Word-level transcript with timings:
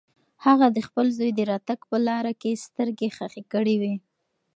هغه 0.45 0.67
د 0.75 0.77
خپل 0.87 1.05
زوی 1.17 1.31
د 1.35 1.39
راتګ 1.51 1.79
په 1.89 1.97
لاره 2.07 2.33
کې 2.41 2.61
سترګې 2.65 3.09
خښې 3.15 3.43
کړې 3.53 3.75
وې. 3.81 3.95